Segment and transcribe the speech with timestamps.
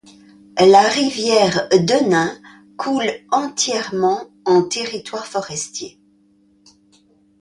[0.59, 2.35] La rivière Denain
[2.75, 5.99] coule entièrement en territoire forestier.